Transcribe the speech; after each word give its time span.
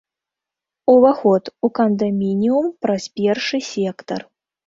Уваход 0.93 1.51
у 1.67 1.69
кандамініум 1.81 2.65
праз 2.85 3.03
першы 3.21 3.57
сектар. 3.71 4.21